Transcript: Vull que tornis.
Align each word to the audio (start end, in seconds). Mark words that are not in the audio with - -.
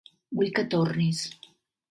Vull 0.39 0.49
que 0.55 0.63
tornis. 0.71 1.21